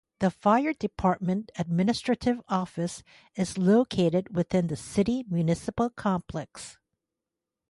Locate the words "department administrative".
0.73-2.41